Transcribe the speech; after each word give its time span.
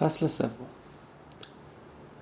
فصل 0.00 0.26
سوم. 0.26 0.50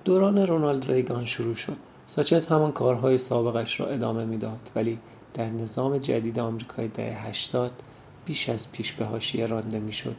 دوران 0.05 0.47
رونالد 0.47 0.91
ریگان 0.91 1.25
شروع 1.25 1.55
شد. 1.55 1.77
ساچز 2.07 2.47
همان 2.47 2.71
کارهای 2.71 3.17
سابقش 3.17 3.79
را 3.79 3.87
ادامه 3.87 4.25
می‌داد 4.25 4.71
ولی 4.75 4.99
در 5.33 5.49
نظام 5.49 5.97
جدید 5.97 6.39
آمریکای 6.39 6.87
دهه 6.87 7.27
هشتاد 7.27 7.71
بیش 8.25 8.49
از 8.49 8.71
پیش 8.71 8.93
به 8.93 9.05
حاشیه 9.05 9.45
رانده 9.45 9.79
می‌شد. 9.79 10.15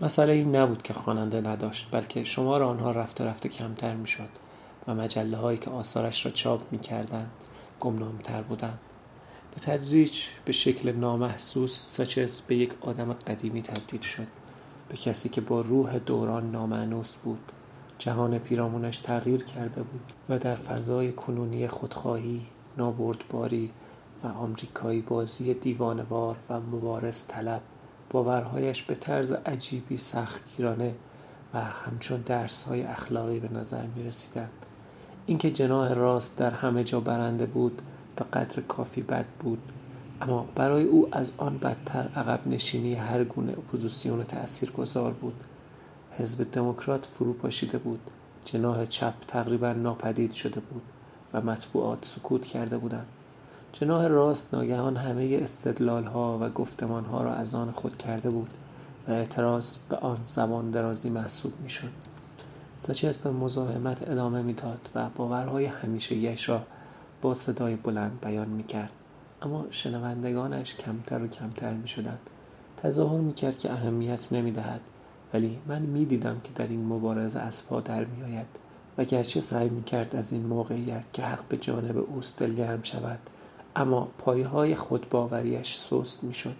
مسئله 0.00 0.32
این 0.32 0.56
نبود 0.56 0.82
که 0.82 0.92
خواننده 0.94 1.40
نداشت 1.40 1.88
بلکه 1.90 2.24
شمار 2.24 2.62
آنها 2.62 2.90
رفته 2.90 3.24
رفته 3.24 3.48
کمتر 3.48 3.94
می‌شد 3.94 4.28
و 4.88 4.94
مجله 4.94 5.36
هایی 5.36 5.58
که 5.58 5.70
آثارش 5.70 6.26
را 6.26 6.32
چاپ 6.32 6.60
می‌کردند 6.72 7.30
گمنامتر 7.80 8.42
بودند. 8.42 8.78
به 9.54 9.60
تدریج 9.60 10.24
به 10.44 10.52
شکل 10.52 10.92
نامحسوس 10.92 11.96
ساچز 11.96 12.40
به 12.40 12.56
یک 12.56 12.72
آدم 12.80 13.12
قدیمی 13.12 13.62
تبدیل 13.62 14.00
شد. 14.00 14.26
به 14.88 14.96
کسی 14.96 15.28
که 15.28 15.40
با 15.40 15.60
روح 15.60 15.98
دوران 15.98 16.50
نامعنوس 16.50 17.14
بود 17.16 17.52
جهان 17.98 18.38
پیرامونش 18.38 18.98
تغییر 18.98 19.44
کرده 19.44 19.82
بود 19.82 20.12
و 20.28 20.38
در 20.38 20.54
فضای 20.54 21.12
کنونی 21.12 21.68
خودخواهی 21.68 22.42
نابردباری 22.78 23.70
و 24.24 24.26
آمریکایی 24.26 25.02
بازی 25.02 25.54
دیوانوار 25.54 26.36
و 26.50 26.60
مبارز 26.60 27.26
طلب 27.26 27.60
باورهایش 28.10 28.82
به 28.82 28.94
طرز 28.94 29.32
عجیبی 29.32 29.98
سختگیرانه 29.98 30.94
و 31.54 31.60
همچون 31.60 32.20
درس 32.20 32.64
های 32.64 32.82
اخلاقی 32.82 33.40
به 33.40 33.52
نظر 33.52 33.86
می 33.86 34.02
رسیدند 34.02 34.66
اینکه 35.26 35.50
جناه 35.50 35.94
راست 35.94 36.38
در 36.38 36.50
همه 36.50 36.84
جا 36.84 37.00
برنده 37.00 37.46
بود 37.46 37.82
به 38.16 38.24
قدر 38.24 38.62
کافی 38.62 39.02
بد 39.02 39.26
بود. 39.40 39.58
اما 40.20 40.46
برای 40.54 40.84
او 40.84 41.08
از 41.12 41.32
آن 41.36 41.58
بدتر 41.58 42.08
عقب 42.16 42.40
نشینی 42.46 42.94
هر 42.94 43.24
گونه 43.24 43.52
اپوزیسیون 43.52 44.24
تأثیر 44.24 44.70
گذار 44.70 45.12
بود. 45.12 45.44
حزب 46.10 46.50
دموکرات 46.52 47.06
فرو 47.06 47.32
پاشیده 47.32 47.78
بود. 47.78 48.00
جناح 48.44 48.86
چپ 48.86 49.14
تقریبا 49.28 49.72
ناپدید 49.72 50.32
شده 50.32 50.60
بود 50.60 50.82
و 51.32 51.40
مطبوعات 51.40 52.04
سکوت 52.04 52.46
کرده 52.46 52.78
بودند. 52.78 53.06
جناح 53.80 54.06
راست 54.06 54.54
ناگهان 54.54 54.96
همه 54.96 55.38
استدلال 55.42 56.04
ها 56.04 56.38
و 56.40 56.50
گفتمان 56.50 57.04
ها 57.04 57.22
را 57.22 57.34
از 57.34 57.54
آن 57.54 57.70
خود 57.70 57.96
کرده 57.96 58.30
بود 58.30 58.50
و 59.08 59.10
اعتراض 59.10 59.76
به 59.88 59.96
آن 59.96 60.18
زبان 60.24 60.70
درازی 60.70 61.10
محسوب 61.10 61.52
می 61.62 61.68
شد 61.68 61.90
ساچز 62.76 63.16
به 63.16 63.30
مزاحمت 63.30 64.10
ادامه 64.10 64.42
می‌داد 64.42 64.88
و 64.94 65.08
باورهای 65.16 65.64
همیشه 65.64 66.34
را 66.46 66.62
با 67.22 67.34
صدای 67.34 67.76
بلند 67.76 68.18
بیان 68.22 68.48
می 68.48 68.62
کرد 68.62 68.92
اما 69.44 69.66
شنوندگانش 69.70 70.74
کمتر 70.74 71.22
و 71.22 71.26
کمتر 71.26 71.72
می 71.72 71.88
شدند 71.88 72.30
تظاهر 72.76 73.20
می 73.20 73.34
کرد 73.34 73.58
که 73.58 73.72
اهمیت 73.72 74.32
نمی 74.32 74.52
دهد 74.52 74.80
ولی 75.34 75.58
من 75.66 75.82
می 75.82 76.04
دیدم 76.04 76.40
که 76.40 76.50
در 76.54 76.66
این 76.66 76.86
مبارزه 76.86 77.40
از 77.40 77.66
پا 77.66 77.80
در 77.80 78.04
می 78.04 78.22
آید 78.22 78.46
و 78.98 79.04
گرچه 79.04 79.40
سعی 79.40 79.68
می 79.68 79.84
کرد 79.84 80.16
از 80.16 80.32
این 80.32 80.46
موقعیت 80.46 81.04
که 81.12 81.22
حق 81.22 81.48
به 81.48 81.56
جانب 81.56 81.96
اوست 81.96 82.38
دلگرم 82.38 82.82
شود 82.82 83.18
اما 83.76 84.08
پایهای 84.18 84.74
خودباوریش 84.74 85.76
سست 85.76 86.24
می 86.24 86.34
شد 86.34 86.56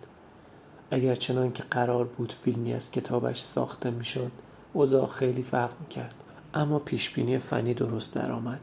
اگر 0.91 1.15
چنان 1.15 1.53
که 1.53 1.63
قرار 1.71 2.05
بود 2.05 2.33
فیلمی 2.33 2.75
از 2.75 2.91
کتابش 2.91 3.41
ساخته 3.41 3.91
می 3.91 4.05
شد 4.05 4.33
اوضاع 4.73 5.07
خیلی 5.07 5.43
فرق 5.43 5.81
می 5.81 5.87
کرد 5.87 6.15
اما 6.55 6.79
پیشبینی 6.79 7.39
فنی 7.39 7.75
درست 7.75 8.15
درآمد 8.15 8.61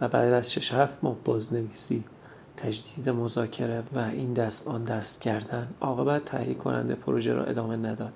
و 0.00 0.08
بعد 0.08 0.32
از 0.32 0.52
شش 0.52 0.72
هفت 0.72 0.98
ماه 1.04 1.16
بازنویسی 1.24 2.04
تجدید 2.56 3.08
مذاکره 3.08 3.82
و 3.94 3.98
این 3.98 4.32
دست 4.32 4.68
آن 4.68 4.84
دست 4.84 5.20
کردن 5.20 5.68
عاقبت 5.80 6.24
تهیه 6.24 6.54
کننده 6.54 6.94
پروژه 6.94 7.32
را 7.32 7.44
ادامه 7.44 7.76
نداد. 7.76 8.12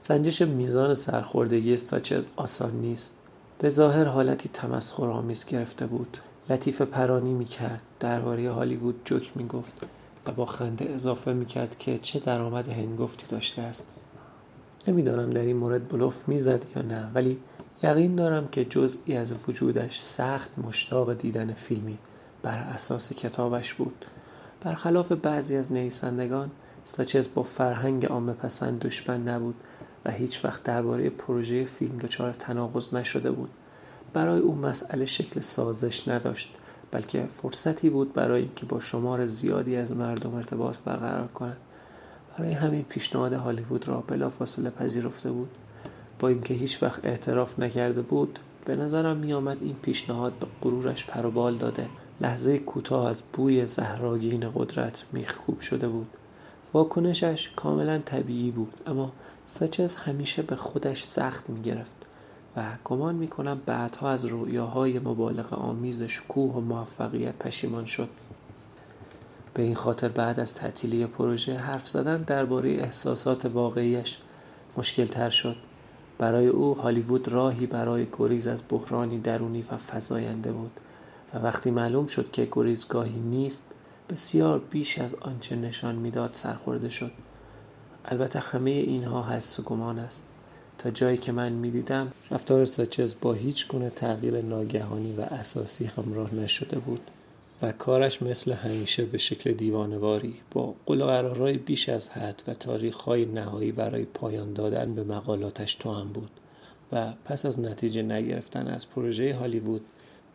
سنجش 0.00 0.42
میزان 0.42 0.94
سرخوردگی 0.94 1.76
ساچز 1.76 2.26
آسان 2.36 2.72
نیست. 2.72 3.22
به 3.58 3.68
ظاهر 3.68 4.04
حالتی 4.04 4.50
تمسخرآمیز 4.52 5.46
گرفته 5.46 5.86
بود. 5.86 6.18
لطیفه 6.50 6.84
پرانی 6.84 7.32
می‌کرد. 7.32 7.82
درباره 8.00 8.52
هالیوود 8.52 9.00
جوک 9.04 9.36
می‌گفت 9.36 9.72
و 10.26 10.32
با 10.32 10.46
خنده 10.46 10.84
اضافه 10.84 11.32
می‌کرد 11.32 11.78
که 11.78 11.98
چه 11.98 12.18
درآمد 12.18 12.68
هنگفتی 12.68 13.26
داشته 13.26 13.62
است. 13.62 13.94
نمی‌دانم 14.88 15.30
در 15.30 15.40
این 15.40 15.56
مورد 15.56 15.88
بلوف 15.88 16.28
می‌زد 16.28 16.64
یا 16.76 16.82
نه 16.82 17.10
ولی 17.14 17.38
یقین 17.82 18.16
دارم 18.16 18.48
که 18.48 18.64
جزئی 18.64 19.16
از 19.16 19.34
وجودش 19.48 20.00
سخت 20.00 20.58
مشتاق 20.58 21.14
دیدن 21.14 21.52
فیلمی. 21.52 21.98
بر 22.42 22.58
اساس 22.58 23.12
کتابش 23.12 23.74
بود. 23.74 24.04
برخلاف 24.60 25.12
بعضی 25.12 25.56
از 25.56 25.72
نویسندگان 25.72 26.50
ساچز 26.84 27.28
با 27.34 27.42
فرهنگ 27.42 28.06
عامه 28.06 28.32
پسند 28.32 28.80
دشمن 28.80 29.28
نبود 29.28 29.54
و 30.04 30.10
هیچ 30.10 30.44
وقت 30.44 30.62
درباره 30.62 31.10
پروژه 31.10 31.64
فیلم 31.64 31.98
دچار 31.98 32.32
تناقض 32.32 32.94
نشده 32.94 33.30
بود. 33.30 33.50
برای 34.12 34.40
او 34.40 34.54
مسئله 34.54 35.06
شکل 35.06 35.40
سازش 35.40 36.08
نداشت 36.08 36.54
بلکه 36.90 37.24
فرصتی 37.42 37.90
بود 37.90 38.12
برای 38.12 38.42
اینکه 38.42 38.66
با 38.66 38.80
شمار 38.80 39.26
زیادی 39.26 39.76
از 39.76 39.96
مردم 39.96 40.34
ارتباط 40.34 40.76
برقرار 40.84 41.28
کند. 41.28 41.56
برای 42.38 42.52
همین 42.52 42.84
پیشنهاد 42.84 43.32
هالیوود 43.32 43.88
را 43.88 44.04
بلافاصله 44.06 44.70
پذیرفته 44.70 45.30
بود. 45.30 45.50
با 46.18 46.28
اینکه 46.28 46.54
هیچ 46.54 46.82
وقت 46.82 47.04
اعتراف 47.04 47.58
نکرده 47.58 48.02
بود 48.02 48.38
به 48.64 48.76
نظرم 48.76 49.16
میآمد 49.16 49.58
این 49.60 49.76
پیشنهاد 49.82 50.32
به 50.32 50.46
غرورش 50.62 51.06
پروبال 51.06 51.56
داده. 51.56 51.88
لحظه 52.20 52.58
کوتاه 52.58 53.08
از 53.08 53.22
بوی 53.32 53.66
زهراگین 53.66 54.50
قدرت 54.54 55.04
میخکوب 55.12 55.60
شده 55.60 55.88
بود. 55.88 56.08
واکنشش 56.74 57.50
کاملا 57.56 57.98
طبیعی 57.98 58.50
بود 58.50 58.74
اما 58.86 59.12
ساچز 59.46 59.94
همیشه 59.94 60.42
به 60.42 60.56
خودش 60.56 61.02
سخت 61.02 61.50
می‌گرفت 61.50 62.06
و 62.56 62.64
گمان 62.84 63.14
می‌کنم 63.14 63.60
بعدها 63.66 64.10
از 64.10 64.24
رویاهای 64.24 64.98
مبالغ 64.98 65.52
آمیز 65.52 66.02
شکوه 66.02 66.54
و 66.54 66.60
موفقیت 66.60 67.34
پشیمان 67.38 67.84
شد. 67.84 68.08
به 69.54 69.62
این 69.62 69.74
خاطر 69.74 70.08
بعد 70.08 70.40
از 70.40 70.54
تعطیلی 70.54 71.06
پروژه 71.06 71.56
حرف 71.56 71.88
زدن 71.88 72.22
درباره 72.22 72.70
احساسات 72.70 73.44
واقعیش 73.44 74.18
مشکل 74.76 75.06
تر 75.06 75.30
شد. 75.30 75.56
برای 76.18 76.46
او 76.46 76.74
هالیوود 76.74 77.28
راهی 77.28 77.66
برای 77.66 78.06
گریز 78.18 78.46
از 78.46 78.62
بحرانی 78.68 79.18
درونی 79.18 79.64
و 79.72 79.76
فزاینده 79.76 80.52
بود. 80.52 80.80
و 81.34 81.38
وقتی 81.38 81.70
معلوم 81.70 82.06
شد 82.06 82.30
که 82.30 82.48
گریزگاهی 82.52 83.20
نیست 83.20 83.70
بسیار 84.10 84.58
بیش 84.58 84.98
از 84.98 85.14
آنچه 85.14 85.56
نشان 85.56 85.94
می‌داد 85.94 86.30
سرخورده 86.32 86.88
شد. 86.88 87.10
البته 88.04 88.38
همه 88.38 88.70
اینها 88.70 89.30
حس 89.30 89.60
و 89.60 89.62
گمان 89.62 89.98
است. 89.98 90.28
تا 90.78 90.90
جایی 90.90 91.16
که 91.16 91.32
من 91.32 91.52
می‌دیدم 91.52 92.12
رفتار 92.30 92.64
ساچز 92.64 93.14
با 93.20 93.32
هیچ 93.32 93.68
گونه 93.68 93.90
تغییر 93.90 94.42
ناگهانی 94.42 95.12
و 95.12 95.20
اساسی 95.20 95.84
همراه 95.84 96.34
نشده 96.34 96.78
بود 96.78 97.00
و 97.62 97.72
کارش 97.72 98.22
مثل 98.22 98.52
همیشه 98.52 99.04
به 99.04 99.18
شکل 99.18 99.52
دیوانواری 99.52 100.34
با 100.50 100.74
قول 100.86 101.56
بیش 101.56 101.88
از 101.88 102.08
حد 102.08 102.42
و 102.48 102.54
تاریخهای 102.54 103.24
نهایی 103.24 103.72
برای 103.72 104.04
پایان 104.04 104.52
دادن 104.52 104.94
به 104.94 105.04
مقالاتش 105.04 105.74
تو 105.74 105.92
هم 105.92 106.08
بود 106.08 106.30
و 106.92 107.12
پس 107.24 107.46
از 107.46 107.60
نتیجه 107.60 108.02
نگرفتن 108.02 108.68
از 108.68 108.90
پروژه 108.90 109.34
هالیوود 109.34 109.80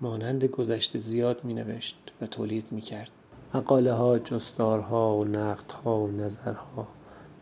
مانند 0.04 0.44
گذشته 0.44 1.00
زیاد 1.00 1.44
می 1.44 1.54
نوشت 1.54 1.98
و 2.22 2.26
تولید 2.26 2.66
می 2.72 2.82
کرد 2.82 3.12
مقاله 3.54 3.94
ها، 3.94 4.20
جستارها 4.20 5.18
و 5.18 5.26
نقدها 5.26 6.00
و 6.00 6.12
نظرها 6.12 6.88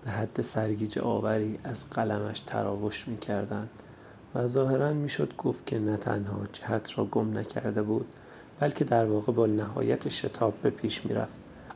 به 0.06 0.12
حد 0.12 0.42
سرگیج 0.42 1.00
آوری 1.00 1.60
از 1.64 1.90
قلمش 1.90 2.40
تراوش 2.40 3.08
می 3.08 3.18
کردند 3.18 3.70
و 4.36 4.48
ظاهرا 4.48 4.94
می‌شد 4.94 5.34
گفت 5.38 5.66
که 5.66 5.80
نه 5.80 5.98
تنها 5.98 6.40
جهت 6.54 6.98
را 6.98 7.06
گم 7.06 7.38
نکرده 7.38 7.82
بود 7.82 8.06
بلکه 8.60 8.84
در 8.84 9.06
واقع 9.06 9.34
با 9.34 9.46
نهایت 9.46 10.10
شتاب 10.10 10.54
به 10.62 10.70
پیش 10.70 11.06
می‌رفت. 11.06 11.34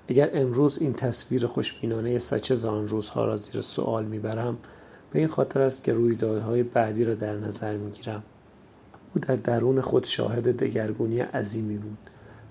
اگر 0.08 0.30
امروز 0.34 0.82
این 0.82 0.94
تصویر 0.94 1.48
خوشبینانه 1.48 2.20
سچز 2.20 2.66
آن 2.66 2.88
روزها 2.88 3.26
را 3.26 3.36
زیر 3.36 3.62
سوال 3.62 4.06
می‌برم 4.06 4.58
به 5.12 5.20
این 5.20 5.28
خاطر 5.28 5.62
است 5.62 5.84
که 5.84 5.94
رویدادهای 5.94 6.64
بعدی 6.64 7.04
را 7.04 7.14
در 7.14 7.36
نظر 7.36 7.78
می‌گیرم. 7.78 8.24
او 9.16 9.22
در 9.22 9.36
درون 9.36 9.82
خود 9.82 10.06
شاهد 10.06 10.58
دگرگونی 10.58 11.20
عظیمی 11.20 11.78
بود 11.78 11.98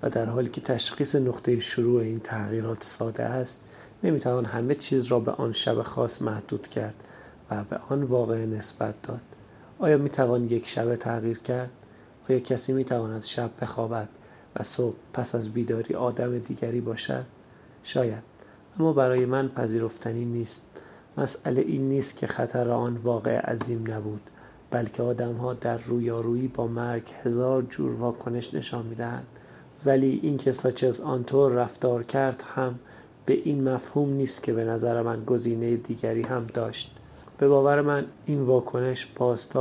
و 0.03 0.11
در 0.11 0.27
حالی 0.27 0.49
که 0.49 0.61
تشخیص 0.61 1.17
نقطه 1.17 1.61
شروع 1.61 2.01
این 2.01 2.19
تغییرات 2.19 2.85
ساده 2.85 3.23
است 3.23 3.65
نمی‌توان 4.03 4.45
همه 4.45 4.75
چیز 4.75 5.05
را 5.05 5.21
به 5.21 5.33
آن 5.33 5.53
شب 5.53 5.83
خاص 5.83 6.23
محدود 6.23 6.69
کرد 6.69 6.95
و 7.51 7.65
به 7.65 7.77
آن 7.89 8.03
واقع 8.03 8.47
نسبت 8.47 9.03
داد. 9.03 9.21
آیا 9.79 9.99
می‌توان 9.99 10.45
یک 10.45 10.69
شب 10.69 10.97
تغییر 10.97 11.39
کرد؟ 11.39 11.71
آیا 12.29 12.39
کسی 12.39 12.73
می‌تواند 12.73 13.25
شب 13.25 13.51
بخوابد 13.63 14.09
و 14.57 14.63
صبح 14.63 14.95
پس 15.13 15.35
از 15.35 15.53
بیداری 15.53 15.95
آدم 15.95 16.39
دیگری 16.39 16.81
باشد؟ 16.81 17.25
شاید 17.83 18.23
اما 18.81 18.93
برای 18.93 19.27
من 19.27 19.49
پذیرفتنی 19.49 20.25
نیست. 20.25 20.71
مسئله 21.19 21.61
این 21.61 21.89
نیست 21.89 22.17
که 22.17 22.27
خطر 22.27 22.71
آن 22.71 22.97
واقع 22.97 23.39
عظیم 23.39 23.85
نبود. 23.93 24.31
بلکه 24.75 25.03
آدمها 25.03 25.55
در 25.55 25.79
رویارویی 25.79 26.49
با 26.49 26.67
مرگ 26.67 27.03
هزار 27.25 27.63
جور 27.63 27.91
واکنش 27.91 28.55
نشان 28.55 28.87
می‌دهند. 28.87 29.27
ولی 29.87 30.21
اینکه 30.23 30.53
ساچز 30.53 31.01
آنطور 31.01 31.53
رفتار 31.53 32.03
کرد 32.03 32.45
هم 32.55 32.79
به 33.27 33.35
این 33.35 33.69
مفهوم 33.69 34.13
نیست 34.13 34.43
که 34.43 34.53
به 34.53 34.65
نظر 34.65 35.03
من 35.03 35.25
گزینه 35.25 35.77
دیگری 35.77 36.23
هم 36.23 36.47
داشت. 36.55 36.97
به 37.39 37.49
باور 37.49 37.81
من 37.81 38.05
این 38.27 38.43
واکنش 38.43 39.07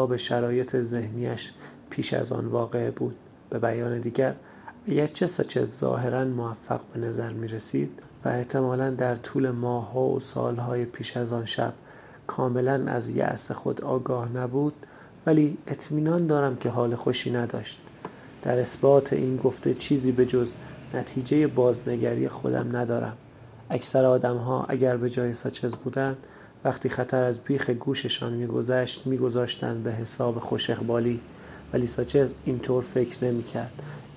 به 0.09 0.17
شرایط 0.17 0.75
ذهنیش 0.79 1.51
پیش 1.89 2.13
از 2.13 2.31
آن 2.31 2.45
واقعه 2.45 2.91
بود. 2.91 3.15
به 3.49 3.59
بیان 3.59 3.99
دیگر 3.99 4.35
اگرچه 4.87 5.27
ساچز 5.27 5.79
ظاهرا 5.79 6.25
موفق 6.25 6.79
به 6.93 6.99
نظر 6.99 7.33
می 7.33 7.47
رسید 7.47 7.91
و 8.25 8.29
احتمالا 8.29 8.89
در 8.89 9.15
طول 9.15 9.49
ماهها 9.51 10.01
و 10.01 10.19
سالهای 10.19 10.85
پیش 10.85 11.17
از 11.17 11.33
آن 11.33 11.45
شب 11.45 11.73
کاملا 12.27 12.83
از 12.87 13.09
یأس 13.09 13.51
خود 13.51 13.81
آگاه 13.81 14.37
نبود 14.37 14.73
ولی 15.25 15.57
اطمینان 15.67 16.27
دارم 16.27 16.55
که 16.55 16.69
حال 16.69 16.95
خوشی 16.95 17.31
نداشت. 17.31 17.79
در 18.41 18.59
اثبات 18.59 19.13
این 19.13 19.37
گفته 19.37 19.73
چیزی 19.73 20.11
به 20.11 20.25
جز 20.25 20.51
نتیجه 20.93 21.47
بازنگری 21.47 22.29
خودم 22.29 22.77
ندارم. 22.77 23.17
اکثر 23.69 24.05
آدم 24.05 24.37
ها 24.37 24.65
اگر 24.69 24.97
به 24.97 25.09
جای 25.09 25.33
ساچز 25.33 25.75
بودند 25.75 26.17
وقتی 26.65 26.89
خطر 26.89 27.23
از 27.23 27.39
بیخ 27.39 27.69
گوششان 27.69 28.33
میگذشت 28.33 29.07
میگذاشتند 29.07 29.83
به 29.83 29.91
حساب 29.91 30.39
خوش 30.39 30.69
اقبالی. 30.69 31.19
ولی 31.73 31.87
ساچز 31.87 32.33
اینطور 32.45 32.83
فکر 32.83 33.25
نمی‌کرد. 33.25 33.71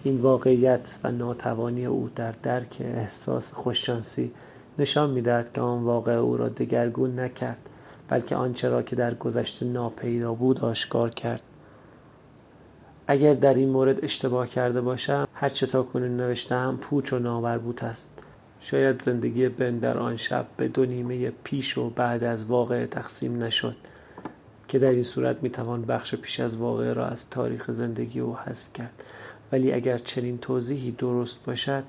این 0.05 0.21
واقعیت 0.21 0.99
و 1.05 1.13
ناتوانی 1.13 1.87
او 1.87 2.11
در 2.17 2.33
درک 2.43 2.77
احساس 2.81 3.53
خوششانسی 3.53 4.33
نشان 4.79 5.11
می‌دهد 5.11 5.53
که 5.53 5.61
آن 5.61 5.83
واقع 5.83 6.13
او 6.13 6.37
را 6.37 6.49
دگرگون 6.49 7.21
نکرد. 7.21 7.69
بلکه 8.09 8.37
آنچه 8.37 8.69
را 8.69 8.83
که 8.83 8.97
در 8.97 9.15
گذشته 9.15 9.67
ناپیدا 9.67 10.35
بود 10.35 10.61
آشکار 10.61 11.11
کرد. 11.11 11.41
اگر 13.07 13.33
در 13.33 13.55
این 13.55 13.69
مورد 13.69 14.05
اشتباه 14.05 14.49
کرده 14.49 14.81
باشم 14.81 15.29
هر 15.35 15.49
چه 15.49 15.67
تا 15.67 15.83
کنون 15.83 16.17
نوشتم 16.17 16.79
پوچ 16.81 17.13
و 17.13 17.19
نامربوط 17.19 17.85
است. 17.85 18.19
شاید 18.61 19.03
زندگی 19.03 19.49
بن 19.49 19.79
در 19.79 19.99
آن 19.99 20.17
شب 20.17 20.47
به 20.57 20.69
دو 20.69 20.87
نیمه 20.87 21.31
پیش 21.45 21.79
و 21.79 21.91
بعد 21.91 22.25
از 22.25 22.45
واقع 22.45 22.87
تقسیم 22.87 23.43
نشد 23.43 23.77
که 24.69 24.79
در 24.79 24.91
این 24.91 25.03
صورت 25.03 25.37
می‌توان 25.43 25.83
بخش 25.83 26.15
پیش 26.15 26.41
از 26.41 26.57
واقع 26.57 26.93
را 26.93 27.07
از 27.07 27.31
تاریخ 27.31 27.71
زندگی 27.71 28.21
او 28.21 28.37
حذف 28.37 28.73
کرد. 28.73 29.03
ولی 29.53 29.73
اگر 29.73 29.99
چنین 29.99 30.39
توضیحی 30.39 30.91
درست 30.91 31.45
باشد 31.45 31.83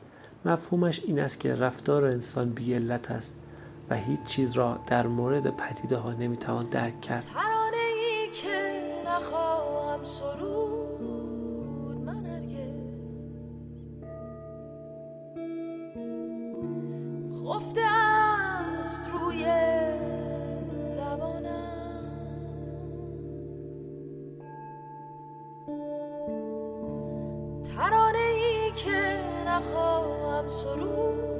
مفهومش 0.46 1.02
این 1.06 1.20
است 1.20 1.40
که 1.40 1.56
رفتار 1.56 2.06
انسان 2.06 2.50
بی 2.50 2.74
علت 2.74 3.12
است. 3.12 3.40
و 3.90 3.96
هیچ 3.96 4.24
چیز 4.24 4.54
را 4.54 4.80
در 4.88 5.08
مورد 5.08 5.56
پدیده 5.56 5.98
ها 5.98 6.14
نمی‌توان 6.14 6.66
درک 6.66 7.02
کرد. 7.02 7.26
ترانه 7.34 7.78
ای 7.78 8.30
که 8.32 8.82
نخواهم 9.08 10.04
سرود 10.04 11.02
من 12.06 12.28
خفته 17.46 17.82
است 17.82 19.10
روی 19.14 19.46
ترانه 27.76 28.18
ای 28.18 28.72
که 28.72 29.20
نخواهم 29.48 30.50
سرود 30.50 31.37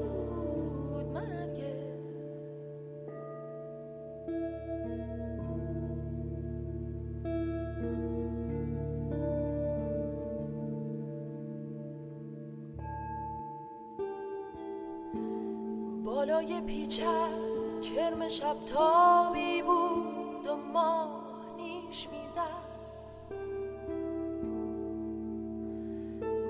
بالای 16.08 16.60
پیچه 16.60 17.04
کرم 17.82 18.28
شب 18.28 18.56
تابی 18.74 19.62
بود 19.62 20.46
و 20.46 20.56
ماه 20.72 21.10
نیش 21.56 22.08
می‌زد. 22.12 22.68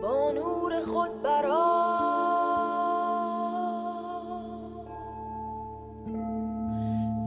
با 0.03 0.33
نور 0.33 0.83
خود 0.85 1.23
برا 1.23 1.89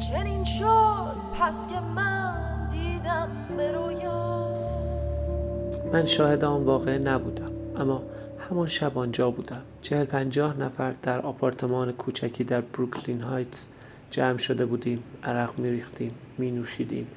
چنین 0.08 0.44
شد 0.44 1.16
پس 1.40 1.68
که 1.68 1.80
من 1.96 2.70
دیدم 2.72 3.30
به 3.58 3.72
رویا. 3.72 4.48
من 5.94 6.06
شاهد 6.06 6.44
آن 6.44 6.64
واقعه 6.64 6.98
نبودم 6.98 7.52
اما 7.78 8.02
همان 8.50 8.68
شب 8.68 8.98
آنجا 8.98 9.32
بودم. 9.32 9.62
چهل 9.82 10.06
پنجاه 10.06 10.60
نفر 10.60 10.94
در 11.04 11.20
آپارتمان 11.20 11.92
کوچکی 11.92 12.44
در 12.44 12.62
بروکلین 12.62 13.22
هایتس 13.22 13.68
جمع 14.12 14.38
شده 14.38 14.66
بودیم 14.66 15.04
عرق 15.24 15.60
میریختیم 15.60 16.12
می 16.38 16.52
نوشیدیم 16.52 17.08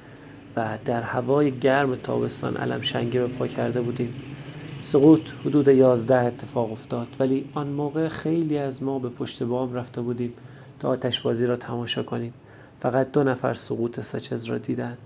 و 0.55 0.77
در 0.85 1.01
هوای 1.01 1.51
گرم 1.51 1.95
تابستان 1.95 2.57
علم 2.57 2.81
شنگه 2.81 3.19
به 3.21 3.27
پا 3.27 3.47
کرده 3.47 3.81
بودیم. 3.81 4.13
سقوط 4.81 5.21
حدود 5.45 5.67
یازده 5.67 6.17
اتفاق 6.17 6.71
افتاد 6.71 7.07
ولی 7.19 7.49
آن 7.53 7.67
موقع 7.67 8.07
خیلی 8.07 8.57
از 8.57 8.83
ما 8.83 8.99
به 8.99 9.09
پشت 9.09 9.43
بام 9.43 9.73
رفته 9.73 10.01
بودیم 10.01 10.33
تا 10.79 10.89
آتش 10.89 11.21
بازی 11.21 11.45
را 11.45 11.55
تماشا 11.55 12.03
کنیم. 12.03 12.33
فقط 12.79 13.11
دو 13.11 13.23
نفر 13.23 13.53
سقوط 13.53 13.99
سچز 13.99 14.43
را 14.43 14.57
دیدند 14.57 14.97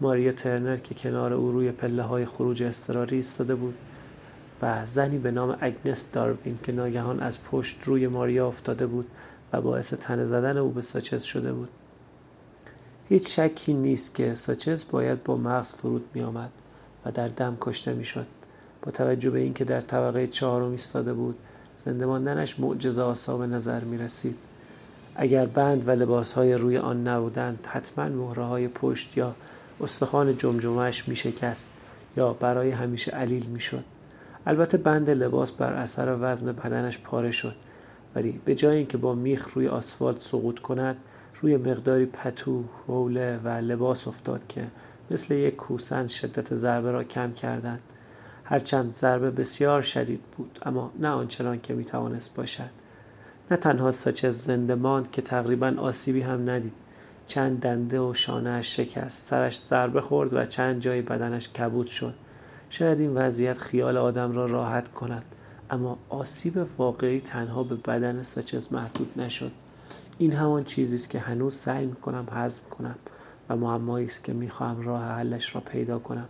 ماریا 0.00 0.32
ترنر 0.32 0.76
که 0.76 0.94
کنار 0.94 1.32
او 1.32 1.52
روی 1.52 1.70
پله 1.70 2.02
های 2.02 2.24
خروج 2.24 2.62
اضطراری 2.62 3.16
ایستاده 3.16 3.54
بود. 3.54 3.74
و 4.62 4.86
زنی 4.86 5.18
به 5.18 5.30
نام 5.30 5.58
اگنس 5.60 6.12
داروین 6.12 6.58
که 6.62 6.72
ناگهان 6.72 7.20
از 7.20 7.44
پشت 7.44 7.82
روی 7.84 8.06
ماریا 8.06 8.48
افتاده 8.48 8.86
بود 8.86 9.06
و 9.52 9.60
باعث 9.60 9.94
تنه 9.94 10.24
زدن 10.24 10.58
او 10.58 10.70
به 10.70 10.80
ساچز 10.80 11.22
شده 11.22 11.52
بود 11.52 11.68
هیچ 13.08 13.40
شکی 13.40 13.74
نیست 13.74 14.14
که 14.14 14.34
ساچز 14.34 14.84
باید 14.90 15.24
با 15.24 15.36
مغز 15.36 15.74
فرود 15.74 16.04
می 16.14 16.22
آمد 16.22 16.50
و 17.04 17.10
در 17.10 17.28
دم 17.28 17.56
کشته 17.60 17.94
می 17.94 18.04
شد. 18.04 18.26
با 18.82 18.90
توجه 18.90 19.30
به 19.30 19.38
اینکه 19.38 19.64
در 19.64 19.80
طبقه 19.80 20.26
چهارم 20.26 20.70
ایستاده 20.70 21.12
بود 21.12 21.38
زنده 21.76 22.06
ماندنش 22.06 22.60
معجزه 22.60 23.02
آسا 23.02 23.36
به 23.36 23.46
نظر 23.46 23.80
می 23.84 23.98
رسید. 23.98 24.36
اگر 25.14 25.46
بند 25.46 25.88
و 25.88 25.90
لباسهای 25.90 26.54
روی 26.54 26.78
آن 26.78 27.08
نبودند 27.08 27.66
حتما 27.66 28.08
مهره 28.08 28.44
های 28.44 28.68
پشت 28.68 29.16
یا 29.16 29.34
استخوان 29.80 30.36
جمجمهش 30.36 31.08
می 31.08 31.16
شکست 31.16 31.72
یا 32.16 32.32
برای 32.32 32.70
همیشه 32.70 33.10
علیل 33.10 33.46
می 33.46 33.60
شد. 33.60 33.84
البته 34.46 34.78
بند 34.78 35.10
لباس 35.10 35.52
بر 35.52 35.72
اثر 35.72 36.16
وزن 36.20 36.52
بدنش 36.52 36.98
پاره 36.98 37.30
شد. 37.30 37.54
ولی 38.14 38.40
به 38.44 38.54
جای 38.54 38.76
اینکه 38.76 38.98
با 38.98 39.14
میخ 39.14 39.48
روی 39.54 39.68
آسفالت 39.68 40.22
سقوط 40.22 40.58
کند 40.58 40.96
روی 41.42 41.56
مقداری 41.56 42.06
پتو، 42.06 42.64
حوله 42.86 43.40
و 43.44 43.48
لباس 43.48 44.08
افتاد 44.08 44.40
که 44.48 44.66
مثل 45.10 45.34
یک 45.34 45.56
کوسن 45.56 46.06
شدت 46.06 46.54
ضربه 46.54 46.90
را 46.90 47.04
کم 47.04 47.32
کردند. 47.32 47.80
هرچند 48.44 48.94
ضربه 48.94 49.30
بسیار 49.30 49.82
شدید 49.82 50.20
بود 50.36 50.58
اما 50.66 50.92
نه 50.98 51.08
آنچنان 51.08 51.60
که 51.60 51.74
می‌توانست 51.74 52.36
باشد. 52.36 52.70
نه 53.50 53.56
تنها 53.56 53.90
ساچز 53.90 54.36
زنده 54.36 54.74
ماند 54.74 55.10
که 55.10 55.22
تقریبا 55.22 55.74
آسیبی 55.78 56.20
هم 56.20 56.50
ندید. 56.50 56.72
چند 57.26 57.60
دنده 57.60 58.00
و 58.00 58.14
شانهاش 58.14 58.76
شکست 58.76 59.28
سرش 59.28 59.60
ضربه 59.60 60.00
خورد 60.00 60.34
و 60.34 60.44
چند 60.44 60.80
جای 60.80 61.02
بدنش 61.02 61.52
کبود 61.52 61.86
شد. 61.86 62.14
شاید 62.78 63.00
این 63.00 63.14
وضعیت 63.14 63.58
خیال 63.58 63.96
آدم 63.96 64.32
را 64.32 64.46
راحت 64.46 64.88
کند 64.88 65.24
اما 65.70 65.98
آسیب 66.08 66.66
واقعی 66.78 67.20
تنها 67.20 67.62
به 67.62 67.74
بدن 67.74 68.22
ساچز 68.22 68.72
محدود 68.72 69.12
نشد. 69.16 69.52
این 70.18 70.32
همان 70.32 70.64
چیزی 70.64 70.94
است 70.94 71.10
که 71.10 71.18
هنوز 71.18 71.54
سعی 71.54 71.86
می‌کنم 71.86 72.28
حذف 72.32 72.68
کنم 72.68 72.94
و 73.48 73.56
معمایی 73.56 74.06
است 74.06 74.24
که 74.24 74.32
می‌خواهم 74.32 74.82
راه 74.82 75.04
حلش 75.04 75.54
را 75.54 75.60
پیدا 75.60 75.98
کنم. 75.98 76.28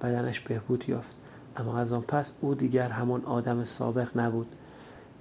بدنش 0.00 0.40
بهبود 0.40 0.88
یافت 0.88 1.16
اما 1.56 1.78
از 1.78 1.92
آن 1.92 2.02
پس 2.02 2.32
او 2.40 2.54
دیگر 2.54 2.88
همان 2.88 3.24
آدم 3.24 3.64
سابق 3.64 4.18
نبود. 4.18 4.48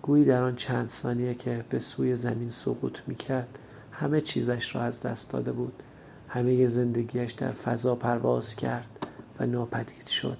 گویی 0.01 0.25
در 0.25 0.43
آن 0.43 0.55
چند 0.55 0.89
ثانیه 0.89 1.33
که 1.33 1.65
به 1.69 1.79
سوی 1.79 2.15
زمین 2.15 2.49
سقوط 2.49 2.97
می‌کرد 3.07 3.59
همه 3.91 4.21
چیزش 4.21 4.75
را 4.75 4.81
از 4.81 5.01
دست 5.01 5.33
داده 5.33 5.51
بود. 5.51 5.83
همه 6.27 6.67
زندگیش 6.67 7.31
در 7.31 7.51
فضا 7.51 7.95
پرواز 7.95 8.55
کرد 8.55 9.07
و 9.39 9.45
ناپدید 9.45 10.07
شد. 10.07 10.37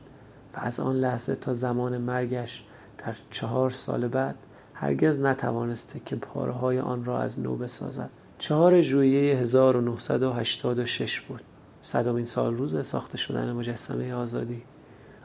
و 0.56 0.60
از 0.60 0.80
آن 0.80 0.96
لحظه 0.96 1.36
تا 1.36 1.54
زمان 1.54 1.98
مرگش 1.98 2.64
در 2.98 3.16
چهار 3.32 3.70
سال 3.70 4.08
بعد 4.08 4.36
هرگز 4.74 5.20
نتوانسته 5.20 6.02
که 6.06 6.16
پاره 6.16 6.52
های 6.52 6.80
آن 6.80 7.06
را 7.06 7.22
از 7.22 7.40
نو 7.40 7.56
بسازد. 7.56 8.10
چهار 8.38 8.82
ژوئیه 8.82 9.38
1986 9.38 11.22
بود. 11.22 11.42
صدامین 11.84 12.26
سال 12.26 12.56
روز 12.56 12.88
ساخته 12.88 13.18
شدن 13.18 13.52
مجسمه 13.52 14.14
آزادی. 14.14 14.62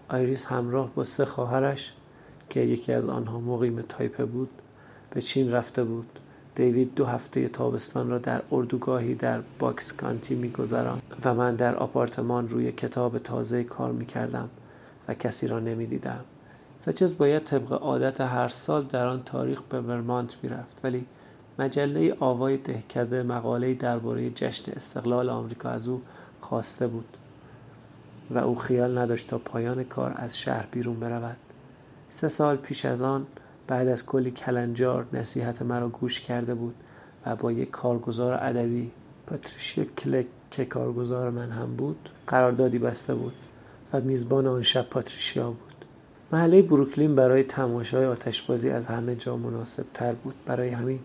آیریس 0.09 0.47
همراه 0.47 0.91
با 0.95 1.05
سه 1.05 1.25
خواهرش 1.25 1.93
که 2.51 2.61
یکی 2.61 2.93
از 2.93 3.09
آنها 3.09 3.41
مقیم 3.41 3.83
تایپه 3.83 4.25
بود 4.25 4.51
به 5.11 5.21
چین 5.21 5.53
رفته 5.53 5.85
بود. 5.85 6.19
دیوید 6.55 6.95
دو 6.95 7.05
هفته 7.05 7.49
تابستان 7.49 8.11
را 8.11 8.19
در 8.19 8.43
اردوگاهی 8.53 9.15
در 9.15 9.41
باکس 9.59 9.93
کانتی 9.93 10.35
میگذراند 10.35 11.03
و 11.25 11.35
من 11.35 11.57
در 11.57 11.77
آپارتمان 11.77 12.49
روی 12.49 12.73
کتاب 12.73 13.19
تازه 13.19 13.65
کار 13.65 13.93
می‌کردم. 13.93 14.49
و 15.09 15.15
کسی 15.15 15.49
را 15.49 15.61
نمی‌دیدم. 15.61 16.25
سچز 16.79 17.19
باید 17.19 17.45
طبق 17.45 17.73
عادت 17.73 18.21
هر 18.21 18.49
سال 18.49 18.85
در 18.85 19.07
آن 19.07 19.23
تاریخ 19.23 19.63
به 19.63 19.81
ورمانت 19.81 20.37
می‌رفت 20.43 20.81
ولی 20.85 21.07
مجله 21.59 22.17
آوای 22.21 22.57
دهکده 22.57 23.23
مقاله 23.23 23.75
درباره 23.75 24.31
جشن 24.31 24.73
استقلال 24.73 25.31
آمریکا 25.31 25.69
از 25.71 25.89
او 25.89 26.03
خواسته 26.41 26.87
بود 26.87 27.17
و 28.31 28.39
او 28.39 28.55
خیال 28.55 28.99
نداشت 28.99 29.29
تا 29.29 29.39
پایان 29.39 29.85
کار 29.85 30.13
از 30.17 30.39
شهر 30.39 30.67
بیرون 30.71 31.01
برود. 31.01 31.37
سه 32.11 32.29
سال 32.29 32.57
پیش 32.57 32.85
از 32.85 33.03
آن 33.03 33.27
بعد 33.67 33.89
از 33.89 34.07
کلی 34.07 34.31
کلنجار 34.31 35.07
نصیحت 35.13 35.63
مرا 35.63 35.89
گوش 35.89 36.21
کرده 36.21 36.55
بود 36.55 36.75
و 37.27 37.37
با 37.37 37.53
یک 37.53 37.71
کارگزار 37.71 38.35
ادبی 38.35 38.91
پاتریشیا 39.27 39.85
کلک 39.85 40.27
که 40.51 40.65
کارگزار 40.65 41.31
من 41.31 41.51
هم 41.51 41.77
بود 41.77 42.09
قراردادی 42.27 42.79
بسته 42.79 43.15
بود. 43.15 43.35
و 43.93 44.01
میزبان 44.01 44.47
آن 44.47 44.63
شب 44.63 44.87
پاتریشیا 44.91 45.47
بود. 45.47 45.85
محله 46.33 46.63
بروکلین 46.63 47.15
برای 47.15 47.43
تماشای 47.43 48.07
آتشبازی 48.07 48.71
از 48.71 48.87
همه 48.87 49.15
جا 49.15 49.37
مناسب 49.37 49.85
تر 49.95 50.13
بود. 50.13 50.35
برای 50.47 50.69
همین 50.69 51.01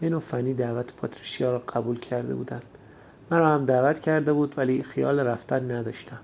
بین 0.00 0.14
و 0.14 0.20
فنی 0.20 0.54
دعوت 0.54 0.92
پاتریشیا 0.96 1.52
را 1.52 1.58
قبول 1.58 1.98
کرده 1.98 2.34
بودند. 2.34 2.64
مرا 3.30 3.54
هم 3.54 3.64
دعوت 3.64 4.00
کرده 4.00 4.32
بود 4.32 4.54
ولی 4.56 4.82
خیال 4.82 5.20
رفتن 5.20 5.70
نداشتم. 5.70 6.18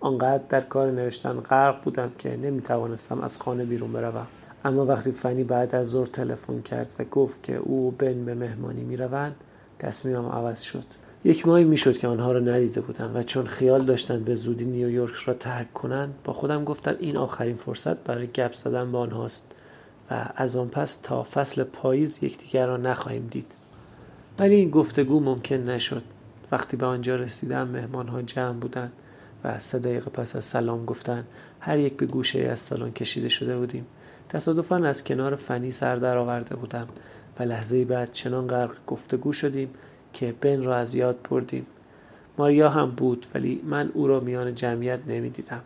آنقدر 0.00 0.44
در 0.48 0.60
کار 0.60 0.90
نوشتن 0.90 1.40
غرق 1.40 1.82
بودم 1.84 2.12
که 2.18 2.36
نمی 2.36 2.62
توانستم 2.62 3.20
از 3.20 3.38
خانه 3.38 3.64
بیرون 3.64 3.92
بروم. 3.92 4.26
اما 4.64 4.86
وقتی 4.86 5.12
فنی 5.12 5.44
بعد 5.44 5.74
از 5.74 5.88
ظهر 5.88 6.06
تلفن 6.06 6.62
کرد 6.62 6.94
و 6.98 7.04
گفت 7.04 7.42
که 7.42 7.56
او 7.56 7.90
بن 7.90 8.24
به 8.24 8.34
مهمانی 8.34 8.84
می 8.84 8.96
روند 8.96 9.36
تصمیمم 9.78 10.26
عوض 10.28 10.60
شد. 10.60 10.84
یک 11.26 11.46
ماهی 11.46 11.64
می‌شد 11.64 11.98
که 11.98 12.08
آنها 12.08 12.32
را 12.32 12.40
ندیده 12.40 12.80
بودم 12.80 13.10
و 13.14 13.22
چون 13.22 13.46
خیال 13.46 13.84
داشتند 13.84 14.24
به 14.24 14.34
زودی 14.34 14.64
نیویورک 14.64 15.14
را 15.14 15.34
ترک 15.34 15.72
کنند 15.72 16.14
با 16.24 16.32
خودم 16.32 16.64
گفتم 16.64 16.96
این 17.00 17.16
آخرین 17.16 17.56
فرصت 17.56 18.04
برای 18.04 18.26
گپ 18.26 18.54
زدن 18.54 18.92
با 18.92 19.00
آنهاست 19.00 19.52
و 20.10 20.26
از 20.36 20.56
آن 20.56 20.68
پس 20.68 21.00
تا 21.02 21.22
فصل 21.22 21.64
پاییز 21.64 22.22
یکدیگر 22.22 22.66
را 22.66 22.76
نخواهیم 22.76 23.28
دید. 23.30 23.52
ولی 24.38 24.54
این 24.54 24.70
گفتگو 24.70 25.20
ممکن 25.20 25.56
نشد. 25.56 26.02
وقتی 26.52 26.76
به 26.76 26.86
آنجا 26.86 27.16
رسیدم 27.16 27.68
مهمان 27.68 28.08
ها 28.08 28.22
جمع 28.22 28.58
بودند 28.58 28.92
و 29.44 29.58
سه 29.58 29.78
دقیقه 29.78 30.10
پس 30.10 30.36
از 30.36 30.44
سلام 30.44 30.84
گفتن 30.84 31.24
هر 31.60 31.78
یک 31.78 31.96
به 31.96 32.06
گوشه 32.06 32.40
از 32.40 32.58
سالن 32.58 32.90
کشیده 32.90 33.28
شده 33.28 33.58
بودیم. 33.58 33.86
تصادفا 34.28 34.76
از 34.76 35.04
کنار 35.04 35.36
فنی 35.36 35.70
سر 35.70 35.96
در 35.96 36.16
آورده 36.16 36.56
بودم 36.56 36.88
و 37.38 37.42
لحظه 37.42 37.84
بعد 37.84 38.12
چنان 38.12 38.46
غرق 38.46 38.76
گفتگو 38.86 39.32
شدیم 39.32 39.70
که 40.14 40.34
بن 40.40 40.62
را 40.62 40.76
از 40.76 40.94
یاد 40.94 41.18
بردیم. 41.30 41.66
ماریا 42.38 42.68
هم 42.68 42.90
بود 42.90 43.26
ولی 43.34 43.60
من 43.64 43.90
او 43.94 44.06
را 44.06 44.20
میان 44.20 44.54
جمعیت 44.54 45.00
نمی‌دیدم. 45.06 45.60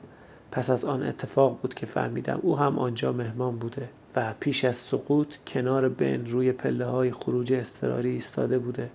پس 0.52 0.70
از 0.70 0.84
آن 0.84 1.02
اتفاق 1.02 1.58
بود 1.62 1.74
که 1.74 1.86
فهمیدم 1.86 2.38
او 2.42 2.58
هم 2.58 2.78
آنجا 2.78 3.12
مهمان 3.12 3.56
بوده 3.56 3.88
و 4.16 4.34
پیش 4.40 4.64
از 4.64 4.76
سقوط 4.76 5.34
کنار 5.46 5.88
بن 5.88 6.26
روی 6.26 6.52
پله 6.52 6.84
های 6.86 7.12
خروج 7.12 7.52
استراری 7.52 8.10
ایستاده 8.10 8.58
بوده. 8.58 8.90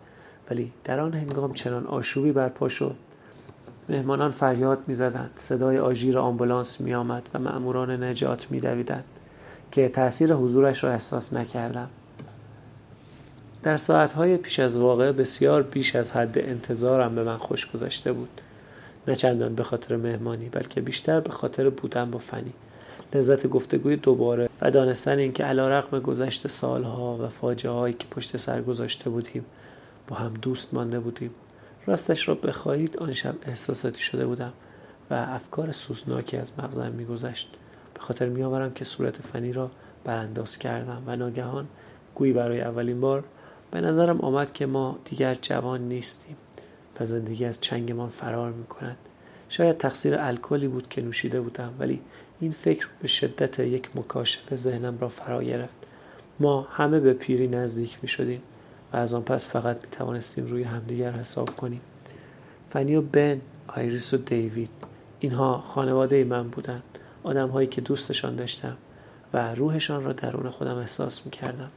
ولی 0.50 0.72
در 0.84 1.00
آن 1.00 1.14
هنگام 1.14 1.54
چنان 1.54 1.88
آشوبی 1.88 2.32
برپا 2.32 2.70
شد. 2.70 2.96
مهمانان 3.90 4.32
فریاد 4.32 4.80
می‌زدند. 4.88 5.32
صدای 5.36 5.80
آژیر 5.80 6.18
آمبولانس 6.18 6.82
میآمد 6.82 7.30
و 7.34 7.40
مأموران 7.40 8.04
نجات 8.04 8.52
میدویدند 8.52 9.04
که 9.72 9.90
تأثیر 9.90 10.34
حضورش 10.34 10.84
را 10.84 10.92
احساس 10.92 11.34
نکردم. 11.34 11.90
در 13.64 13.78
ساعتهای 13.78 14.38
پیش 14.38 14.60
از 14.60 14.78
واقعه 14.78 15.12
بسیار 15.12 15.64
بیش 15.64 15.96
از 15.96 16.12
حد 16.12 16.38
انتظارم 16.38 17.16
به 17.16 17.24
من 17.24 17.38
خوش 17.38 17.72
گذشته 17.72 18.14
بود. 18.14 18.42
نه 19.08 19.16
چندان 19.16 19.56
به 19.56 19.64
خاطر 19.64 19.96
مهمانی 19.96 20.50
بلکه 20.50 20.82
بیشتر 20.82 21.20
به 21.20 21.30
خاطر 21.30 21.70
بودن 21.70 22.12
با 22.12 22.20
فنی. 22.20 22.54
لذت 23.14 23.48
گفتگوی 23.48 23.96
دوباره 23.96 24.50
و 24.62 24.72
دانستن 24.72 25.18
اینکه 25.18 25.44
علیرغم 25.44 26.00
گذشت 26.00 26.48
سالها 26.48 27.18
و 27.18 27.28
فاجعه 27.28 27.72
هایی 27.72 27.94
که 27.94 28.08
پشت 28.12 28.38
سر 28.38 28.62
گذاشته 28.62 29.10
بودیم 29.10 29.46
با 30.08 30.16
هم 30.16 30.34
دوست 30.34 30.74
مانده 30.74 31.00
بودیم. 31.00 31.32
راستش 31.86 32.28
را 32.28 32.36
بخواهید 32.36 32.98
آن 32.98 33.14
شب 33.14 33.36
احساساتی 33.46 34.02
شده 34.02 34.26
بودم 34.26 34.54
و 35.10 35.14
افکار 35.14 35.72
سوزناکی 35.72 36.38
از 36.38 36.60
مغزم 36.60 36.92
میگذشت. 36.92 37.50
به 37.94 38.00
خاطر 38.00 38.30
میآورم 38.30 38.74
که 38.74 38.86
صورت 38.86 39.18
فنی 39.18 39.54
را 39.54 39.72
برانداز 40.04 40.58
کردم 40.58 41.04
و 41.06 41.16
ناگهان 41.16 41.68
گویی 42.16 42.34
برای 42.34 42.62
اولین 42.62 43.02
بار 43.02 43.24
به 43.74 43.82
نظرم 43.82 44.22
آمد 44.22 44.54
که 44.54 44.66
ما 44.66 45.00
دیگر 45.06 45.36
جوان 45.42 45.82
نیستیم 45.82 46.36
و 47.00 47.06
زندگی 47.06 47.46
از 47.46 47.62
چنگمان 47.62 48.10
فرار 48.10 48.52
می 48.52 48.66
کند 48.66 48.98
شاید 49.50 49.78
تقصیر 49.78 50.16
الکلی 50.16 50.68
بود 50.68 50.90
که 50.90 51.02
نوشیده 51.02 51.42
بودم 51.42 51.74
ولی 51.80 52.02
این 52.40 52.52
فکر 52.52 52.88
به 53.02 53.08
شدت 53.08 53.60
یک 53.60 53.90
مکاشفه 53.96 54.56
ذهنم 54.56 54.98
را 55.00 55.10
فرا 55.10 55.44
گرفت. 55.44 55.74
ما 56.40 56.68
همه 56.72 57.00
به 57.00 57.14
پیری 57.14 57.48
نزدیک 57.48 57.98
می 58.02 58.08
شدیم 58.08 58.42
و 58.94 58.98
از 58.98 59.14
آن 59.14 59.22
پس 59.22 59.48
فقط 59.48 59.82
می 59.82 59.90
توانستیم 59.92 60.46
روی 60.46 60.64
همدیگر 60.64 61.12
حساب 61.12 61.56
کنیم. 61.56 61.82
فنی 62.70 62.96
و 62.96 63.02
بن 63.02 63.42
آیریس 63.68 64.14
و 64.14 64.18
دیوید 64.18 64.70
اینها 65.20 65.58
خانواده 65.58 66.24
من 66.24 66.48
بودند. 66.48 66.84
آدم 67.24 67.50
هایی 67.50 67.68
که 67.68 67.82
دوستشان 67.82 68.36
داشتم 68.36 68.78
و 69.34 69.56
روحشان 69.56 70.04
را 70.04 70.14
درون 70.14 70.50
خودم 70.50 70.78
احساس 70.78 71.26
می 71.26 71.32
کردم 71.32 71.70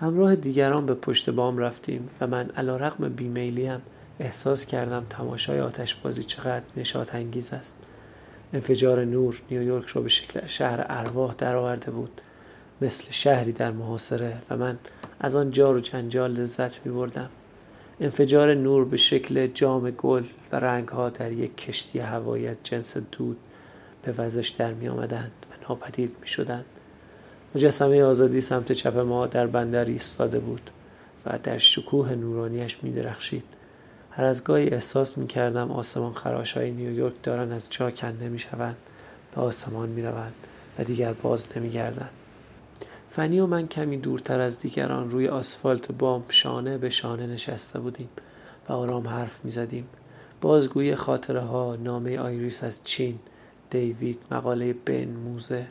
همراه 0.00 0.36
دیگران 0.36 0.86
به 0.86 0.94
پشت 0.94 1.30
بام 1.30 1.58
رفتیم 1.58 2.08
و 2.20 2.26
من 2.26 2.50
علا 2.50 2.76
رقم 2.76 3.08
بیمیلیم 3.08 3.82
احساس 4.20 4.66
کردم 4.66 5.06
تماشای 5.10 5.60
آتشبازی 5.60 6.22
چقدر 6.22 6.64
نشاط 6.76 7.14
انگیز 7.14 7.52
است. 7.52 7.78
انفجار 8.52 9.04
نور 9.04 9.42
نیویورک 9.50 9.86
را 9.86 10.02
به 10.02 10.08
شکل 10.08 10.46
شهر 10.46 10.86
ارواح 10.88 11.34
درآورده 11.38 11.90
بود 11.90 12.20
مثل 12.80 13.04
شهری 13.10 13.52
در 13.52 13.70
محاصره 13.70 14.36
و 14.50 14.56
من 14.56 14.78
از 15.20 15.36
آن 15.36 15.50
جار 15.50 15.76
و 15.76 15.80
جنجال 15.80 16.32
لذت 16.32 16.86
می 16.86 16.92
بردم 16.92 17.30
انفجار 18.00 18.54
نور 18.54 18.84
به 18.84 18.96
شکل 18.96 19.46
جام 19.46 19.90
گل 19.90 20.24
و 20.52 20.56
رنگها 20.56 21.08
در 21.10 21.32
یک 21.32 21.56
کشتی 21.56 21.98
هوایی 21.98 22.50
جنس 22.64 22.96
دود 22.96 23.36
به 24.02 24.12
وزش 24.18 24.48
در 24.48 24.72
می 24.72 24.88
آمدند 24.88 25.46
و 25.50 25.68
ناپدید 25.68 26.16
می 26.20 26.28
شدند 26.28 26.64
مجسمه 27.54 28.02
آزادی 28.02 28.40
سمت 28.40 28.72
چپ 28.72 28.96
ما 28.98 29.26
در 29.26 29.46
بندر 29.46 29.84
ایستاده 29.84 30.38
بود 30.38 30.70
و 31.26 31.38
در 31.42 31.58
شکوه 31.58 32.14
نورانیش 32.14 32.78
می 32.82 32.92
درخشید 32.92 33.44
هر 34.10 34.24
از 34.24 34.44
گاهی 34.44 34.68
احساس 34.68 35.18
می 35.18 35.26
کردم 35.26 35.70
آسمان 35.70 36.14
خراش 36.14 36.52
های 36.52 36.70
نیویورک 36.70 37.14
دارن 37.22 37.52
از 37.52 37.66
جا 37.70 37.90
کنده 37.90 38.28
می 38.28 38.38
شوند 38.38 38.76
به 39.34 39.40
آسمان 39.40 39.88
می 39.88 40.02
روند 40.02 40.34
و 40.78 40.84
دیگر 40.84 41.12
باز 41.12 41.46
نمی 41.56 41.70
گردند 41.70 42.10
فنی 43.10 43.40
و 43.40 43.46
من 43.46 43.68
کمی 43.68 43.96
دورتر 43.96 44.40
از 44.40 44.58
دیگران 44.58 45.10
روی 45.10 45.28
آسفالت 45.28 45.92
بام 45.92 46.24
شانه 46.28 46.78
به 46.78 46.90
شانه 46.90 47.26
نشسته 47.26 47.80
بودیم 47.80 48.08
و 48.68 48.72
آرام 48.72 49.08
حرف 49.08 49.44
می 49.44 49.50
زدیم 49.50 49.88
بازگوی 50.40 50.96
خاطره 50.96 51.40
ها 51.40 51.76
نامه 51.76 52.18
آیریس 52.18 52.64
از 52.64 52.80
چین 52.84 53.18
دیوید 53.70 54.18
مقاله 54.30 54.72
بن 54.72 55.08
موزه 55.08 55.66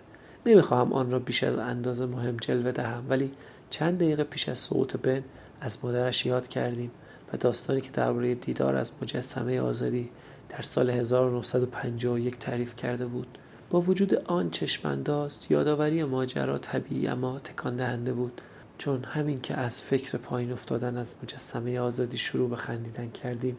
نمی‌خواهم 0.46 0.94
آن 0.94 1.12
را 1.12 1.20
بیش 1.20 1.44
از 1.44 1.58
اندازه 1.58 2.06
مهم 2.06 2.38
جلوه 2.38 2.72
دهم 2.72 3.06
ولی 3.10 3.32
چند 3.70 3.98
دقیقه 4.00 4.24
پیش 4.24 4.50
از 4.50 4.60
سقوط 4.60 4.98
بن 4.98 5.24
از 5.62 5.86
مادرش 5.86 6.26
یاد 6.26 6.48
کردیم 6.48 6.92
و 7.34 7.38
داستانی 7.38 7.82
که 7.82 7.92
درباره 7.92 8.36
دیدار 8.36 8.76
از 8.76 8.92
مجسمه 9.02 9.62
آزادی 9.62 10.10
در 10.50 10.62
سال 10.62 10.90
1951 10.90 12.40
تعریف 12.40 12.76
کرده 12.76 13.06
بود. 13.06 13.38
با 13.70 13.82
وجود 13.82 14.16
آن 14.16 14.50
چشمانداز 14.50 15.40
یادآوری 15.50 16.04
ماجرا 16.04 16.58
طبیعی 16.58 17.08
اما 17.08 17.40
تکان 17.40 17.76
دهنده 17.76 18.14
بود. 18.14 18.42
چون 18.78 19.04
همین 19.04 19.42
که 19.42 19.54
از 19.54 19.82
فکر 19.82 20.18
پایین 20.18 20.52
افتادن 20.52 20.98
از 20.98 21.16
مجسمه 21.24 21.80
آزادی 21.80 22.18
شروع 22.18 22.50
به 22.50 22.56
خندیدن 22.56 23.10
کردیم 23.10 23.58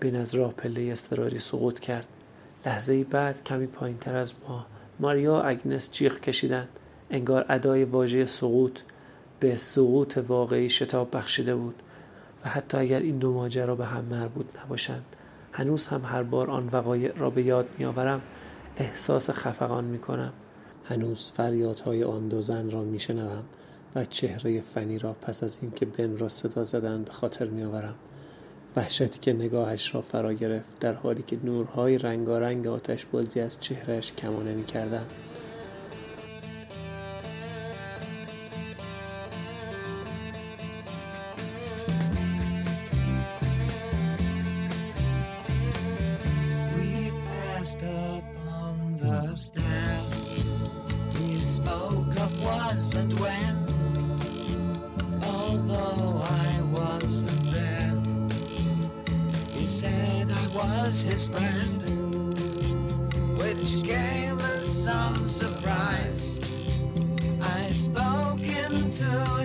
بین 0.00 0.16
از 0.16 0.34
راه 0.34 0.52
پله 0.52 0.92
استراری 0.92 1.38
سقوط 1.38 1.78
کرد. 1.78 2.06
لحظه 2.66 3.04
بعد 3.04 3.44
کمی 3.44 3.66
پایین 3.66 3.98
تر 3.98 4.16
از 4.16 4.32
ما 4.48 4.66
ماریا 5.00 5.42
اگنس 5.42 5.92
جیغ 5.92 6.20
کشیدند. 6.20 6.68
انگار 7.10 7.46
ادای 7.48 7.84
واژه 7.84 8.26
سقوط 8.26 8.80
به 9.40 9.56
سقوط 9.56 10.18
واقعی 10.28 10.70
شتاب 10.70 11.16
بخشیده 11.16 11.54
بود. 11.54 11.82
و 12.44 12.48
حتی 12.48 12.78
اگر 12.78 13.00
این 13.00 13.18
دو 13.18 13.32
ماجرا 13.32 13.74
به 13.74 13.86
هم 13.86 14.04
مربوط 14.04 14.46
نباشند 14.64 15.04
هنوز 15.52 15.86
هم 15.86 16.02
هر 16.04 16.22
بار 16.22 16.50
آن 16.50 16.68
وقایع 16.72 17.12
را 17.16 17.30
به 17.30 17.42
یاد 17.42 17.68
میآورم 17.78 18.22
احساس 18.76 19.30
خفقان 19.30 19.84
می 19.84 19.98
کنم 19.98 20.32
هنوز 20.84 21.32
فریادهای 21.34 22.04
آن 22.04 22.28
دو 22.28 22.40
زن 22.40 22.70
را 22.70 22.82
می 22.82 22.98
شنوم 22.98 23.44
و 23.94 24.04
چهره 24.04 24.60
فنی 24.60 24.98
را 24.98 25.12
پس 25.12 25.44
از 25.44 25.58
اینکه 25.62 25.86
بن 25.86 26.18
را 26.18 26.28
صدا 26.28 26.64
زدن 26.64 27.02
به 27.02 27.12
خاطر 27.12 27.46
می 27.46 27.64
آورم 27.64 27.94
وحشتی 28.76 29.18
که 29.18 29.32
نگاهش 29.32 29.94
را 29.94 30.02
فرا 30.02 30.32
گرفت 30.32 30.78
در 30.80 30.92
حالی 30.92 31.22
که 31.22 31.38
نورهای 31.44 31.98
رنگارنگ 31.98 32.66
آتش 32.66 33.06
بازی 33.06 33.40
از 33.40 33.60
چهرهش 33.60 34.12
کمانه 34.12 34.54
می 34.54 34.64
کردن. 34.64 35.06
spoke 51.58 52.16
of 52.26 52.44
was 52.44 52.94
and 52.94 53.12
when, 53.20 53.47
was 60.88 61.02
his 61.02 61.26
friend, 61.26 61.82
which 63.36 63.84
came 63.84 64.38
as 64.40 64.84
some 64.84 65.28
surprise. 65.28 66.40
I 67.42 67.60
spoke 67.72 68.40
into 68.40 69.37